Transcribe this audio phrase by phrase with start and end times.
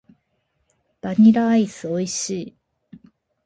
[0.99, 2.55] バニラアイス美味しい。